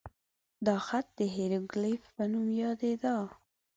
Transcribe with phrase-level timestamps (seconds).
[0.65, 3.15] دا خط د هیروګلیف په نوم یادېده.